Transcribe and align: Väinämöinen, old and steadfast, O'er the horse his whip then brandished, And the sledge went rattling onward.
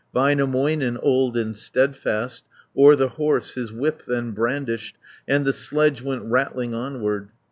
Väinämöinen, 0.15 0.97
old 0.99 1.37
and 1.37 1.55
steadfast, 1.55 2.43
O'er 2.75 2.95
the 2.97 3.07
horse 3.09 3.51
his 3.53 3.71
whip 3.71 4.01
then 4.07 4.31
brandished, 4.31 4.95
And 5.27 5.45
the 5.45 5.53
sledge 5.53 6.01
went 6.01 6.23
rattling 6.23 6.73
onward. 6.73 7.29